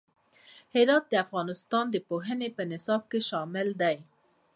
هرات 0.75 1.03
د 1.09 1.13
افغانستان 1.25 1.85
د 1.91 1.95
پوهنې 2.07 2.47
نصاب 2.71 3.01
کې 3.11 3.19
شامل 3.29 3.67
دي. 3.81 3.97